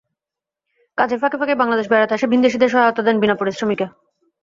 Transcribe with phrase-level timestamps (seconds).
[0.97, 3.85] কাজের ফাঁকে ফাঁকেই বাংলাদেশে বেড়াতে আসা ভিনদেশিদের সহায়তা দেন বিনা পারিশ্রমিকে।